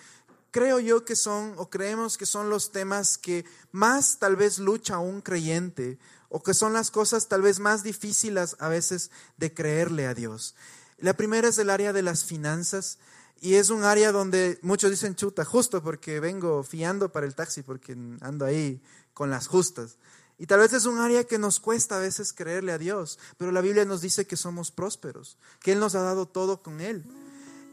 creo 0.51 0.81
yo 0.81 1.05
que 1.05 1.17
son, 1.17 1.55
o 1.57 1.71
creemos 1.71 2.19
que 2.19 2.27
son 2.27 2.51
los 2.51 2.73
temas 2.73 3.19
que 3.19 3.45
más 3.73 4.19
tal 4.19 4.37
vez 4.37 4.59
lucha 4.59 4.99
un 4.99 5.21
creyente 5.21 5.99
o 6.29 6.43
que 6.43 6.55
son 6.55 6.73
las 6.73 6.91
cosas 6.91 7.29
tal 7.29 7.43
vez 7.43 7.61
más 7.61 7.83
difíciles 7.83 8.57
a 8.59 8.69
veces 8.69 9.11
de 9.37 9.53
creerle 9.53 10.07
a 10.07 10.15
Dios. 10.15 10.55
La 10.99 11.15
primera 11.15 11.49
es 11.49 11.59
el 11.59 11.71
área 11.71 11.93
de 11.93 12.03
las 12.03 12.25
finanzas 12.25 12.99
y 13.41 13.55
es 13.55 13.71
un 13.71 13.85
área 13.85 14.11
donde 14.11 14.59
muchos 14.63 14.91
dicen 14.91 15.15
chuta, 15.15 15.45
justo 15.45 15.83
porque 15.83 16.21
vengo 16.21 16.63
fiando 16.65 17.13
para 17.13 17.27
el 17.27 17.35
taxi, 17.35 17.63
porque 17.63 17.97
ando 18.21 18.45
ahí 18.45 18.83
con 19.15 19.31
las 19.31 19.47
justas. 19.47 19.97
Y 20.39 20.47
tal 20.47 20.61
vez 20.61 20.73
es 20.73 20.87
un 20.87 20.99
área 20.99 21.25
que 21.25 21.39
nos 21.39 21.61
cuesta 21.61 21.97
a 21.97 22.01
veces 22.01 22.33
creerle 22.33 22.73
a 22.73 22.79
Dios, 22.79 23.19
pero 23.37 23.53
la 23.53 23.61
Biblia 23.61 23.85
nos 23.85 24.01
dice 24.01 24.27
que 24.27 24.37
somos 24.37 24.71
prósperos, 24.71 25.37
que 25.61 25.73
Él 25.73 25.81
nos 25.81 25.95
ha 25.95 26.03
dado 26.03 26.27
todo 26.27 26.63
con 26.63 26.81
Él. 26.81 27.05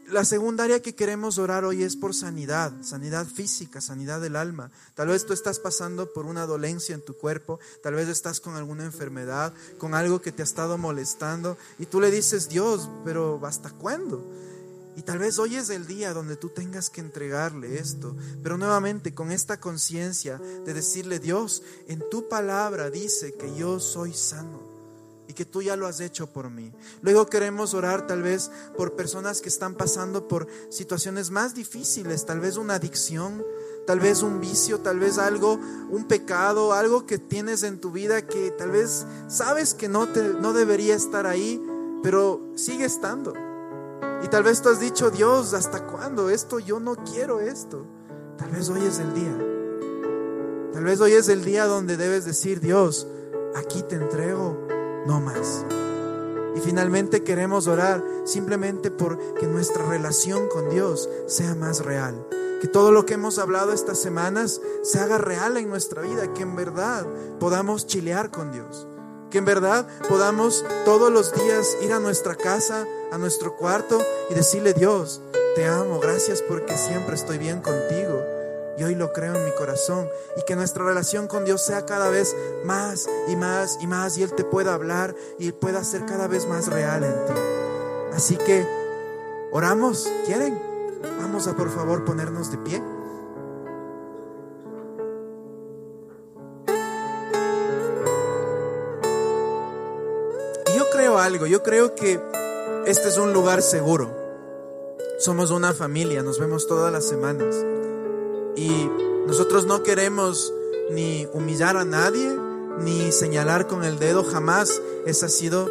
La 0.08 0.24
segunda 0.24 0.62
área 0.62 0.80
que 0.80 0.94
queremos 0.94 1.36
orar 1.36 1.64
hoy 1.64 1.82
es 1.82 1.96
por 1.96 2.14
sanidad, 2.14 2.72
sanidad 2.82 3.26
física, 3.26 3.80
sanidad 3.80 4.20
del 4.20 4.36
alma. 4.36 4.70
Tal 4.94 5.08
vez 5.08 5.26
tú 5.26 5.32
estás 5.32 5.58
pasando 5.58 6.12
por 6.12 6.26
una 6.26 6.46
dolencia 6.46 6.94
en 6.94 7.04
tu 7.04 7.16
cuerpo, 7.16 7.58
tal 7.82 7.94
vez 7.94 8.08
estás 8.08 8.38
con 8.38 8.54
alguna 8.54 8.84
enfermedad, 8.84 9.52
con 9.78 9.94
algo 9.94 10.22
que 10.22 10.30
te 10.30 10.42
ha 10.42 10.44
estado 10.44 10.78
molestando 10.78 11.58
y 11.80 11.86
tú 11.86 12.00
le 12.00 12.12
dices, 12.12 12.48
Dios, 12.48 12.88
pero 13.04 13.40
¿hasta 13.44 13.70
cuándo? 13.70 14.24
Y 14.94 15.02
tal 15.02 15.18
vez 15.18 15.40
hoy 15.40 15.56
es 15.56 15.70
el 15.70 15.88
día 15.88 16.14
donde 16.14 16.36
tú 16.36 16.50
tengas 16.50 16.88
que 16.88 17.00
entregarle 17.00 17.76
esto, 17.80 18.14
pero 18.44 18.56
nuevamente 18.56 19.12
con 19.12 19.32
esta 19.32 19.58
conciencia 19.58 20.38
de 20.38 20.72
decirle, 20.72 21.18
Dios, 21.18 21.64
en 21.88 22.08
tu 22.08 22.28
palabra 22.28 22.90
dice 22.90 23.34
que 23.34 23.56
yo 23.56 23.80
soy 23.80 24.14
sano 24.14 24.75
y 25.28 25.34
que 25.34 25.44
tú 25.44 25.62
ya 25.62 25.76
lo 25.76 25.86
has 25.86 26.00
hecho 26.00 26.26
por 26.26 26.50
mí. 26.50 26.72
Luego 27.02 27.26
queremos 27.26 27.74
orar 27.74 28.06
tal 28.06 28.22
vez 28.22 28.50
por 28.76 28.94
personas 28.94 29.40
que 29.40 29.48
están 29.48 29.74
pasando 29.74 30.28
por 30.28 30.46
situaciones 30.70 31.30
más 31.30 31.54
difíciles, 31.54 32.26
tal 32.26 32.40
vez 32.40 32.56
una 32.56 32.74
adicción, 32.74 33.44
tal 33.86 34.00
vez 34.00 34.22
un 34.22 34.40
vicio, 34.40 34.80
tal 34.80 34.98
vez 34.98 35.18
algo, 35.18 35.54
un 35.90 36.04
pecado, 36.06 36.72
algo 36.72 37.06
que 37.06 37.18
tienes 37.18 37.62
en 37.62 37.80
tu 37.80 37.90
vida 37.90 38.26
que 38.26 38.50
tal 38.50 38.70
vez 38.70 39.06
sabes 39.28 39.74
que 39.74 39.88
no, 39.88 40.08
te, 40.08 40.22
no 40.22 40.52
debería 40.52 40.94
estar 40.94 41.26
ahí, 41.26 41.62
pero 42.02 42.52
sigue 42.56 42.84
estando. 42.84 43.32
Y 44.22 44.28
tal 44.28 44.42
vez 44.42 44.62
tú 44.62 44.68
has 44.68 44.80
dicho, 44.80 45.10
Dios, 45.10 45.54
¿hasta 45.54 45.86
cuándo? 45.86 46.30
Esto 46.30 46.58
yo 46.58 46.80
no 46.80 46.96
quiero 46.96 47.40
esto. 47.40 47.86
Tal 48.38 48.50
vez 48.50 48.68
hoy 48.68 48.84
es 48.84 48.98
el 48.98 49.14
día. 49.14 49.36
Tal 50.72 50.84
vez 50.84 51.00
hoy 51.00 51.12
es 51.12 51.28
el 51.28 51.44
día 51.44 51.64
donde 51.66 51.96
debes 51.96 52.24
decir, 52.24 52.60
Dios, 52.60 53.06
aquí 53.54 53.82
te 53.82 53.96
entrego 53.96 54.66
no 55.06 55.20
más. 55.20 55.64
Y 56.56 56.60
finalmente 56.60 57.22
queremos 57.22 57.66
orar 57.66 58.02
simplemente 58.24 58.90
por 58.90 59.18
que 59.34 59.46
nuestra 59.46 59.84
relación 59.84 60.48
con 60.48 60.70
Dios 60.70 61.08
sea 61.26 61.54
más 61.54 61.84
real. 61.84 62.26
Que 62.60 62.68
todo 62.68 62.90
lo 62.90 63.04
que 63.04 63.14
hemos 63.14 63.38
hablado 63.38 63.72
estas 63.72 64.00
semanas 64.00 64.62
se 64.82 64.98
haga 64.98 65.18
real 65.18 65.58
en 65.58 65.68
nuestra 65.68 66.00
vida, 66.00 66.32
que 66.32 66.42
en 66.42 66.56
verdad 66.56 67.06
podamos 67.38 67.86
chilear 67.86 68.30
con 68.30 68.52
Dios. 68.52 68.88
Que 69.30 69.38
en 69.38 69.44
verdad 69.44 69.86
podamos 70.08 70.64
todos 70.86 71.12
los 71.12 71.34
días 71.34 71.76
ir 71.82 71.92
a 71.92 72.00
nuestra 72.00 72.34
casa, 72.34 72.86
a 73.12 73.18
nuestro 73.18 73.56
cuarto 73.56 73.98
y 74.30 74.34
decirle, 74.34 74.72
Dios, 74.72 75.20
te 75.56 75.66
amo, 75.66 76.00
gracias 76.00 76.42
porque 76.42 76.76
siempre 76.78 77.16
estoy 77.16 77.36
bien 77.36 77.60
contigo. 77.60 78.35
Y 78.78 78.84
hoy 78.84 78.94
lo 78.94 79.12
creo 79.12 79.34
en 79.34 79.44
mi 79.44 79.52
corazón. 79.52 80.08
Y 80.36 80.42
que 80.42 80.56
nuestra 80.56 80.84
relación 80.84 81.26
con 81.28 81.44
Dios 81.44 81.62
sea 81.64 81.86
cada 81.86 82.10
vez 82.10 82.34
más 82.64 83.08
y 83.28 83.36
más 83.36 83.78
y 83.80 83.86
más. 83.86 84.18
Y 84.18 84.22
Él 84.22 84.32
te 84.34 84.44
pueda 84.44 84.74
hablar 84.74 85.14
y 85.38 85.52
pueda 85.52 85.82
ser 85.84 86.04
cada 86.04 86.26
vez 86.26 86.46
más 86.46 86.68
real 86.68 87.04
en 87.04 87.24
ti. 87.26 87.32
Así 88.14 88.36
que, 88.36 88.66
oramos, 89.52 90.08
¿quieren? 90.24 90.60
Vamos 91.20 91.46
a 91.46 91.54
por 91.54 91.70
favor 91.70 92.04
ponernos 92.04 92.50
de 92.50 92.58
pie. 92.58 92.82
Y 100.66 100.78
yo 100.78 100.90
creo 100.90 101.18
algo, 101.18 101.46
yo 101.46 101.62
creo 101.62 101.94
que 101.94 102.20
este 102.86 103.08
es 103.08 103.18
un 103.18 103.32
lugar 103.32 103.62
seguro. 103.62 104.14
Somos 105.18 105.50
una 105.50 105.72
familia, 105.72 106.22
nos 106.22 106.38
vemos 106.38 106.66
todas 106.66 106.92
las 106.92 107.04
semanas. 107.04 107.56
Y 108.56 108.90
nosotros 109.26 109.66
no 109.66 109.82
queremos 109.82 110.52
ni 110.90 111.28
humillar 111.32 111.76
a 111.76 111.84
nadie, 111.84 112.36
ni 112.80 113.12
señalar 113.12 113.66
con 113.66 113.84
el 113.84 113.98
dedo, 113.98 114.24
jamás 114.24 114.80
esa 115.04 115.26
ha 115.26 115.28
sido 115.28 115.70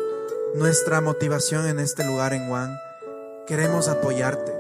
nuestra 0.56 1.02
motivación 1.02 1.68
en 1.68 1.80
este 1.80 2.06
lugar 2.06 2.34
en 2.34 2.48
Juan. 2.48 2.78
Queremos 3.48 3.88
apoyarte. 3.88 4.54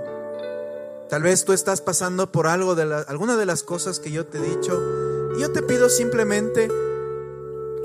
Tal 1.10 1.22
vez 1.22 1.46
tú 1.46 1.54
estás 1.54 1.82
pasando 1.82 2.32
por 2.32 2.48
algo 2.48 2.76
de 2.76 2.84
alguna 3.08 3.38
de 3.38 3.46
las 3.46 3.64
cosas 3.64 4.00
que 4.00 4.12
yo 4.12 4.26
te 4.26 4.40
he 4.40 4.42
dicho 4.42 4.82
y 5.38 5.42
yo 5.42 5.52
te 5.52 5.62
pido 5.62 5.90
simplemente 5.90 6.70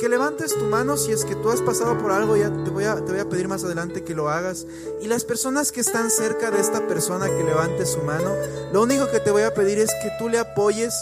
que 0.00 0.08
levantes 0.08 0.58
tu 0.58 0.64
mano 0.64 0.96
si 0.96 1.12
es 1.12 1.26
que 1.26 1.34
tú 1.34 1.50
has 1.50 1.60
pasado 1.60 1.98
por 1.98 2.10
algo, 2.10 2.34
ya 2.34 2.48
te 2.64 2.70
voy, 2.70 2.84
a, 2.84 2.96
te 2.96 3.12
voy 3.12 3.20
a 3.20 3.28
pedir 3.28 3.48
más 3.48 3.64
adelante 3.64 4.02
que 4.02 4.14
lo 4.14 4.30
hagas. 4.30 4.66
Y 5.02 5.08
las 5.08 5.24
personas 5.24 5.72
que 5.72 5.80
están 5.80 6.10
cerca 6.10 6.50
de 6.50 6.58
esta 6.58 6.88
persona 6.88 7.26
que 7.26 7.44
levante 7.44 7.84
su 7.84 8.00
mano, 8.00 8.34
lo 8.72 8.82
único 8.82 9.10
que 9.10 9.20
te 9.20 9.30
voy 9.30 9.42
a 9.42 9.52
pedir 9.52 9.78
es 9.78 9.90
que 10.02 10.10
tú 10.18 10.30
le 10.30 10.38
apoyes 10.38 10.94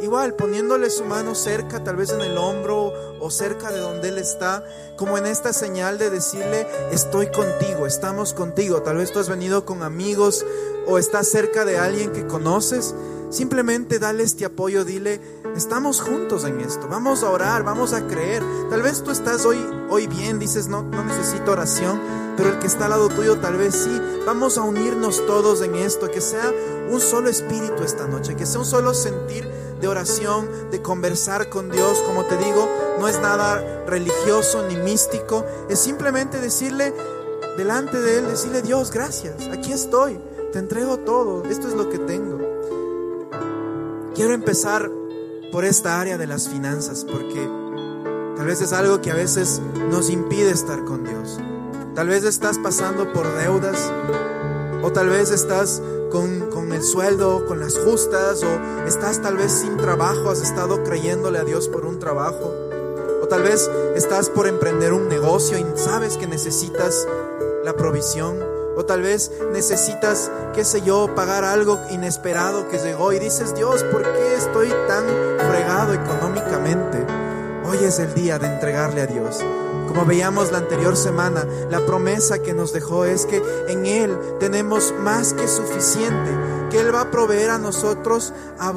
igual 0.00 0.34
poniéndole 0.34 0.88
su 0.88 1.04
mano 1.04 1.34
cerca, 1.34 1.84
tal 1.84 1.96
vez 1.96 2.10
en 2.10 2.22
el 2.22 2.38
hombro 2.38 2.92
o 3.20 3.30
cerca 3.30 3.70
de 3.70 3.78
donde 3.78 4.08
él 4.08 4.16
está, 4.16 4.64
como 4.96 5.18
en 5.18 5.26
esta 5.26 5.52
señal 5.52 5.98
de 5.98 6.08
decirle, 6.08 6.66
estoy 6.90 7.30
contigo, 7.30 7.86
estamos 7.86 8.32
contigo. 8.32 8.80
Tal 8.80 8.96
vez 8.96 9.12
tú 9.12 9.18
has 9.18 9.28
venido 9.28 9.66
con 9.66 9.82
amigos 9.82 10.46
o 10.86 10.96
estás 10.96 11.28
cerca 11.28 11.66
de 11.66 11.76
alguien 11.76 12.10
que 12.10 12.26
conoces 12.26 12.94
Simplemente 13.30 13.98
dale 13.98 14.22
este 14.22 14.44
apoyo, 14.44 14.84
dile, 14.84 15.20
estamos 15.56 16.00
juntos 16.00 16.44
en 16.44 16.60
esto, 16.60 16.86
vamos 16.88 17.22
a 17.22 17.30
orar, 17.30 17.64
vamos 17.64 17.92
a 17.92 18.06
creer. 18.06 18.42
Tal 18.70 18.82
vez 18.82 19.02
tú 19.02 19.10
estás 19.10 19.44
hoy, 19.44 19.58
hoy 19.90 20.06
bien, 20.06 20.38
dices, 20.38 20.68
no, 20.68 20.82
no 20.82 21.04
necesito 21.04 21.52
oración, 21.52 22.00
pero 22.36 22.50
el 22.50 22.58
que 22.58 22.66
está 22.66 22.84
al 22.84 22.90
lado 22.90 23.08
tuyo 23.08 23.38
tal 23.38 23.56
vez 23.56 23.74
sí. 23.74 24.00
Vamos 24.24 24.58
a 24.58 24.62
unirnos 24.62 25.24
todos 25.26 25.62
en 25.62 25.74
esto, 25.74 26.10
que 26.10 26.20
sea 26.20 26.52
un 26.90 27.00
solo 27.00 27.28
espíritu 27.28 27.82
esta 27.82 28.06
noche, 28.06 28.36
que 28.36 28.46
sea 28.46 28.60
un 28.60 28.66
solo 28.66 28.94
sentir 28.94 29.46
de 29.80 29.88
oración, 29.88 30.48
de 30.70 30.80
conversar 30.80 31.48
con 31.48 31.70
Dios, 31.70 31.98
como 32.06 32.24
te 32.24 32.36
digo, 32.36 32.68
no 32.98 33.08
es 33.08 33.20
nada 33.20 33.84
religioso 33.86 34.66
ni 34.68 34.76
místico, 34.76 35.44
es 35.68 35.78
simplemente 35.78 36.40
decirle 36.40 36.94
delante 37.56 38.00
de 38.00 38.18
Él, 38.18 38.28
decirle 38.28 38.62
Dios, 38.62 38.90
gracias, 38.90 39.34
aquí 39.52 39.72
estoy, 39.72 40.18
te 40.52 40.58
entrego 40.58 40.98
todo, 40.98 41.44
esto 41.44 41.68
es 41.68 41.74
lo 41.74 41.90
que 41.90 41.98
tengo. 41.98 42.45
Quiero 44.16 44.32
empezar 44.32 44.90
por 45.52 45.66
esta 45.66 46.00
área 46.00 46.16
de 46.16 46.26
las 46.26 46.48
finanzas, 46.48 47.04
porque 47.04 47.50
tal 48.34 48.46
vez 48.46 48.62
es 48.62 48.72
algo 48.72 49.02
que 49.02 49.10
a 49.10 49.14
veces 49.14 49.60
nos 49.90 50.08
impide 50.08 50.52
estar 50.52 50.86
con 50.86 51.04
Dios. 51.04 51.38
Tal 51.94 52.08
vez 52.08 52.24
estás 52.24 52.56
pasando 52.56 53.12
por 53.12 53.30
deudas, 53.36 53.92
o 54.82 54.90
tal 54.90 55.10
vez 55.10 55.30
estás 55.30 55.82
con, 56.10 56.48
con, 56.48 56.72
el 56.72 56.82
sueldo, 56.82 57.44
con 57.44 57.60
las 57.60 57.76
justas, 57.76 58.42
o 58.42 58.86
estás 58.86 59.20
tal 59.20 59.36
vez 59.36 59.52
sin 59.52 59.76
trabajo, 59.76 60.30
has 60.30 60.40
estado 60.40 60.82
creyéndole 60.82 61.38
a 61.38 61.44
Dios 61.44 61.68
por 61.68 61.84
un 61.84 61.98
trabajo, 61.98 62.54
o 63.22 63.26
tal 63.28 63.42
vez 63.42 63.70
estás 63.96 64.30
por 64.30 64.46
emprender 64.46 64.94
un 64.94 65.10
negocio 65.10 65.58
y 65.58 65.66
sabes 65.74 66.16
que 66.16 66.26
necesitas 66.26 67.06
la 67.64 67.76
provisión. 67.76 68.55
O 68.76 68.84
tal 68.84 69.00
vez 69.00 69.32
necesitas, 69.52 70.30
qué 70.54 70.62
sé 70.62 70.82
yo, 70.82 71.14
pagar 71.14 71.44
algo 71.44 71.80
inesperado 71.90 72.68
que 72.68 72.76
llegó 72.76 73.10
y 73.14 73.18
dices, 73.18 73.54
Dios, 73.54 73.82
¿por 73.84 74.02
qué 74.02 74.34
estoy 74.34 74.68
tan 74.86 75.06
fregado 75.48 75.94
económicamente? 75.94 77.06
Hoy 77.64 77.78
es 77.82 77.98
el 78.00 78.12
día 78.12 78.38
de 78.38 78.48
entregarle 78.48 79.00
a 79.00 79.06
Dios. 79.06 79.38
Como 79.88 80.04
veíamos 80.04 80.52
la 80.52 80.58
anterior 80.58 80.94
semana, 80.94 81.46
la 81.70 81.86
promesa 81.86 82.40
que 82.40 82.52
nos 82.52 82.74
dejó 82.74 83.06
es 83.06 83.24
que 83.24 83.42
en 83.68 83.86
Él 83.86 84.18
tenemos 84.38 84.92
más 85.00 85.32
que 85.32 85.48
suficiente, 85.48 86.30
que 86.70 86.78
Él 86.78 86.94
va 86.94 87.00
a 87.00 87.10
proveer 87.10 87.48
a 87.48 87.58
nosotros 87.58 88.34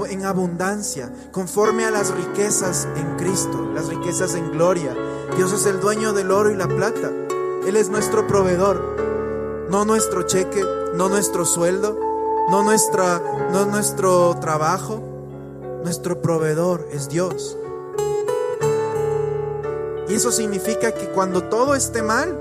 en 0.10 0.24
abundancia, 0.24 1.12
conforme 1.34 1.84
a 1.84 1.91
las 1.91 2.15
riquezas 2.15 2.88
en 2.96 3.18
Cristo, 3.18 3.70
las 3.75 3.89
riquezas 3.89 4.36
en 4.36 4.50
gloria. 4.50 4.96
Dios 5.36 5.51
es 5.51 5.65
el 5.65 5.82
dueño 5.82 6.13
del 6.13 6.32
oro 6.32 6.51
y 6.51 6.56
la 6.56 6.70
plata. 6.70 7.12
Él 7.68 7.75
es 7.75 7.89
nuestro 7.89 8.25
proveedor 8.25 9.09
no 9.69 9.85
nuestro 9.85 10.23
cheque, 10.23 10.63
no 10.95 11.09
nuestro 11.09 11.45
sueldo, 11.45 11.97
no, 12.49 12.63
nuestra, 12.63 13.21
no 13.51 13.65
nuestro 13.65 14.35
trabajo. 14.41 15.03
Nuestro 15.83 16.21
proveedor 16.21 16.88
es 16.91 17.07
Dios. 17.07 17.57
Y 20.09 20.13
eso 20.13 20.31
significa 20.31 20.91
que 20.91 21.07
cuando 21.09 21.43
todo 21.43 21.73
esté 21.73 22.01
mal, 22.01 22.38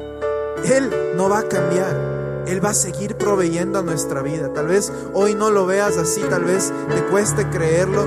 Él 0.65 0.91
no 1.17 1.29
va 1.29 1.41
a 1.41 1.49
cambiar. 1.49 2.45
Él 2.49 2.65
va 2.65 2.71
a 2.71 2.75
seguir 2.75 3.17
proveyendo 3.17 3.79
a 3.79 3.83
nuestra 3.83 4.23
vida. 4.23 4.53
Tal 4.53 4.67
vez 4.67 4.93
hoy 5.13 5.35
no 5.35 5.51
lo 5.51 5.67
veas 5.67 5.99
así, 5.99 6.21
tal 6.31 6.45
vez 6.45 6.73
te 6.89 7.05
cueste 7.05 7.49
creerlo, 7.51 8.07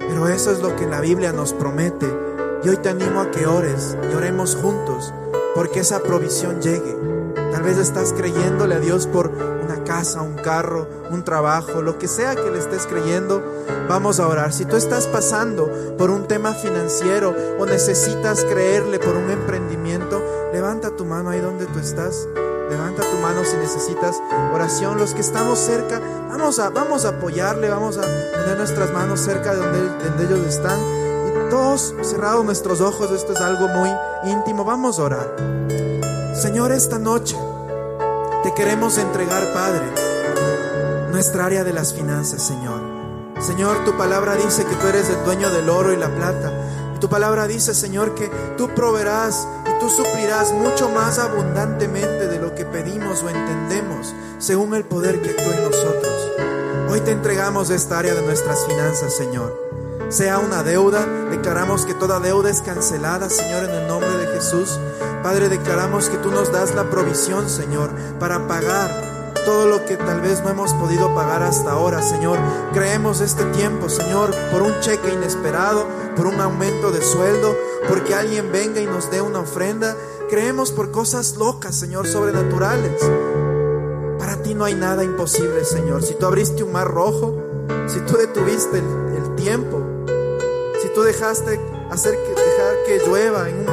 pero 0.00 0.28
eso 0.28 0.50
es 0.50 0.60
lo 0.60 0.74
que 0.74 0.86
la 0.86 1.00
Biblia 1.00 1.32
nos 1.32 1.52
promete. 1.52 2.06
Y 2.64 2.70
hoy 2.70 2.78
te 2.78 2.88
animo 2.88 3.20
a 3.20 3.30
que 3.30 3.46
ores 3.46 3.96
y 4.10 4.14
oremos 4.16 4.56
juntos, 4.56 5.12
porque 5.54 5.80
esa 5.80 6.00
provisión 6.00 6.60
llegue. 6.60 7.07
Tal 7.58 7.66
vez 7.66 7.78
estás 7.78 8.12
creyéndole 8.12 8.76
a 8.76 8.78
Dios 8.78 9.08
por 9.08 9.32
una 9.32 9.82
casa, 9.82 10.22
un 10.22 10.36
carro, 10.36 10.86
un 11.10 11.24
trabajo, 11.24 11.82
lo 11.82 11.98
que 11.98 12.06
sea 12.06 12.36
que 12.36 12.52
le 12.52 12.60
estés 12.60 12.86
creyendo, 12.86 13.42
vamos 13.88 14.20
a 14.20 14.28
orar. 14.28 14.52
Si 14.52 14.64
tú 14.64 14.76
estás 14.76 15.08
pasando 15.08 15.68
por 15.98 16.08
un 16.08 16.28
tema 16.28 16.54
financiero 16.54 17.34
o 17.58 17.66
necesitas 17.66 18.44
creerle 18.44 19.00
por 19.00 19.16
un 19.16 19.28
emprendimiento, 19.28 20.22
levanta 20.52 20.94
tu 20.94 21.04
mano 21.04 21.30
ahí 21.30 21.40
donde 21.40 21.66
tú 21.66 21.80
estás. 21.80 22.28
Levanta 22.70 23.02
tu 23.02 23.16
mano 23.16 23.44
si 23.44 23.56
necesitas 23.56 24.22
oración. 24.54 24.96
Los 24.96 25.12
que 25.14 25.20
estamos 25.20 25.58
cerca, 25.58 26.00
vamos 26.28 26.60
a, 26.60 26.70
vamos 26.70 27.04
a 27.06 27.08
apoyarle, 27.08 27.70
vamos 27.70 27.98
a 27.98 28.02
poner 28.02 28.56
nuestras 28.56 28.92
manos 28.92 29.18
cerca 29.18 29.52
de 29.52 29.56
donde, 29.56 29.80
donde 30.04 30.24
ellos 30.26 30.46
están. 30.46 30.78
Y 30.78 31.50
todos 31.50 31.92
cerrados 32.02 32.44
nuestros 32.44 32.80
ojos, 32.80 33.10
esto 33.10 33.32
es 33.32 33.40
algo 33.40 33.66
muy 33.66 33.90
íntimo. 34.30 34.64
Vamos 34.64 35.00
a 35.00 35.02
orar. 35.02 35.36
Señor, 36.40 36.70
esta 36.70 37.00
noche 37.00 37.36
te 38.42 38.54
queremos 38.54 38.98
entregar, 38.98 39.52
Padre, 39.52 39.86
nuestra 41.10 41.46
área 41.46 41.64
de 41.64 41.72
las 41.72 41.92
finanzas, 41.92 42.42
Señor. 42.42 42.80
Señor, 43.40 43.84
tu 43.84 43.96
palabra 43.96 44.34
dice 44.36 44.64
que 44.64 44.74
tú 44.76 44.86
eres 44.86 45.08
el 45.08 45.24
dueño 45.24 45.50
del 45.50 45.68
oro 45.68 45.92
y 45.92 45.96
la 45.96 46.08
plata. 46.14 46.52
Y 46.94 46.98
tu 46.98 47.08
palabra 47.08 47.46
dice, 47.46 47.74
Señor, 47.74 48.14
que 48.14 48.30
tú 48.56 48.68
proveerás 48.74 49.46
y 49.66 49.80
tú 49.80 49.88
suplirás 49.88 50.52
mucho 50.52 50.88
más 50.88 51.18
abundantemente 51.18 52.28
de 52.28 52.38
lo 52.38 52.54
que 52.54 52.64
pedimos 52.64 53.22
o 53.22 53.28
entendemos, 53.28 54.14
según 54.38 54.74
el 54.74 54.84
poder 54.84 55.20
que 55.20 55.30
actúa 55.30 55.56
en 55.56 55.64
nosotros. 55.64 56.30
Hoy 56.90 57.00
te 57.00 57.12
entregamos 57.12 57.70
esta 57.70 57.98
área 57.98 58.14
de 58.14 58.22
nuestras 58.22 58.66
finanzas, 58.66 59.14
Señor 59.14 59.68
sea 60.10 60.38
una 60.38 60.62
deuda, 60.62 61.04
declaramos 61.30 61.84
que 61.84 61.92
toda 61.92 62.18
deuda 62.18 62.48
es 62.48 62.62
cancelada, 62.62 63.28
Señor, 63.28 63.64
en 63.64 63.70
el 63.72 63.86
nombre 63.86 64.08
de 64.08 64.27
Jesús. 64.38 64.78
Padre, 65.24 65.48
declaramos 65.48 66.08
que 66.08 66.16
tú 66.18 66.30
nos 66.30 66.52
das 66.52 66.76
la 66.76 66.88
provisión, 66.90 67.50
Señor, 67.50 67.90
para 68.20 68.46
pagar 68.46 69.34
todo 69.44 69.66
lo 69.66 69.84
que 69.84 69.96
tal 69.96 70.20
vez 70.20 70.44
no 70.44 70.50
hemos 70.50 70.72
podido 70.74 71.12
pagar 71.12 71.42
hasta 71.42 71.72
ahora, 71.72 72.02
Señor. 72.02 72.38
Creemos 72.72 73.20
este 73.20 73.44
tiempo, 73.46 73.88
Señor, 73.88 74.32
por 74.52 74.62
un 74.62 74.78
cheque 74.78 75.12
inesperado, 75.12 75.86
por 76.14 76.26
un 76.26 76.40
aumento 76.40 76.92
de 76.92 77.02
sueldo, 77.02 77.56
porque 77.88 78.14
alguien 78.14 78.52
venga 78.52 78.80
y 78.80 78.86
nos 78.86 79.10
dé 79.10 79.20
una 79.20 79.40
ofrenda. 79.40 79.96
Creemos 80.30 80.70
por 80.70 80.92
cosas 80.92 81.36
locas, 81.36 81.74
Señor, 81.74 82.06
sobrenaturales. 82.06 83.02
Para 84.20 84.40
ti 84.40 84.54
no 84.54 84.64
hay 84.64 84.74
nada 84.74 85.02
imposible, 85.02 85.64
Señor. 85.64 86.04
Si 86.04 86.14
tú 86.14 86.26
abriste 86.26 86.62
un 86.62 86.70
mar 86.70 86.86
rojo, 86.86 87.34
si 87.88 87.98
tú 88.00 88.16
detuviste 88.16 88.78
el, 88.78 89.34
tiempo, 89.34 89.82
si 90.82 90.88
tú 90.94 91.02
dejaste 91.02 91.58
hacer 91.90 92.14
que, 92.86 92.98
llueva 93.06 93.48
en, 93.48 93.66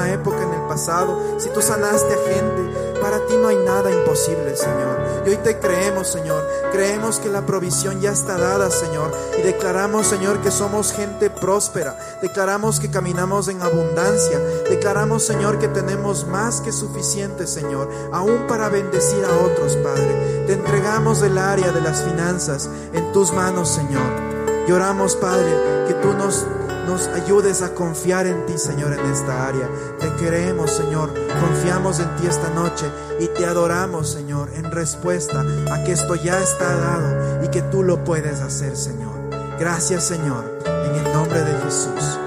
una 0.00 0.12
época 0.12 0.42
en 0.42 0.54
el 0.54 0.66
pasado, 0.66 1.18
si 1.38 1.50
tú 1.50 1.60
sanaste 1.60 2.14
a 2.14 2.34
gente, 2.34 3.00
para 3.02 3.18
ti 3.26 3.36
no 3.36 3.48
hay 3.48 3.56
nada 3.56 3.90
imposible, 3.90 4.56
Señor. 4.56 4.98
Y 5.26 5.30
hoy 5.30 5.36
te 5.38 5.58
creemos, 5.58 6.08
Señor. 6.08 6.46
Creemos 6.72 7.18
que 7.18 7.28
la 7.28 7.44
provisión 7.44 8.00
ya 8.00 8.12
está 8.12 8.38
dada, 8.38 8.70
Señor. 8.70 9.12
Y 9.38 9.42
declaramos, 9.42 10.06
Señor, 10.06 10.40
que 10.40 10.50
somos 10.50 10.92
gente 10.92 11.28
próspera. 11.28 11.96
Declaramos 12.22 12.80
que 12.80 12.90
caminamos 12.90 13.48
en 13.48 13.60
abundancia. 13.62 14.38
Declaramos, 14.68 15.22
Señor, 15.22 15.58
que 15.58 15.68
tenemos 15.68 16.26
más 16.26 16.60
que 16.60 16.72
suficiente, 16.72 17.46
Señor, 17.46 17.90
aún 18.12 18.46
para 18.46 18.68
bendecir 18.68 19.24
a 19.24 19.44
otros, 19.44 19.76
Padre. 19.76 20.44
Te 20.46 20.54
entregamos 20.54 21.22
el 21.22 21.38
área 21.38 21.72
de 21.72 21.80
las 21.80 22.02
finanzas 22.02 22.68
en 22.92 23.12
tus 23.12 23.32
manos, 23.32 23.68
Señor. 23.68 24.30
Y 24.66 24.72
oramos, 24.72 25.16
Padre, 25.16 25.86
que 25.88 25.94
tú 25.94 26.12
nos, 26.12 26.46
nos 26.90 27.06
ayudes 27.06 27.62
a 27.62 27.72
confiar 27.72 28.26
en 28.26 28.44
ti, 28.46 28.58
Señor, 28.58 28.92
en 28.92 29.12
esta 29.12 29.46
área. 29.46 29.68
Te 30.00 30.12
queremos, 30.16 30.72
Señor. 30.72 31.14
Confiamos 31.40 32.00
en 32.00 32.16
ti 32.16 32.26
esta 32.26 32.50
noche 32.50 32.86
y 33.20 33.28
te 33.28 33.46
adoramos, 33.46 34.10
Señor, 34.10 34.50
en 34.56 34.72
respuesta 34.72 35.44
a 35.70 35.84
que 35.84 35.92
esto 35.92 36.16
ya 36.16 36.40
está 36.40 36.76
dado 36.76 37.44
y 37.44 37.48
que 37.48 37.62
tú 37.62 37.84
lo 37.84 38.02
puedes 38.02 38.40
hacer, 38.40 38.76
Señor. 38.76 39.14
Gracias, 39.60 40.04
Señor, 40.04 40.44
en 40.66 41.06
el 41.06 41.12
nombre 41.12 41.44
de 41.44 41.52
Jesús. 41.60 42.19